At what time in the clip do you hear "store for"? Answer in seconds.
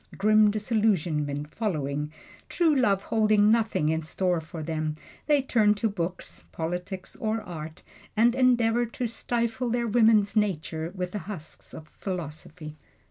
4.01-4.63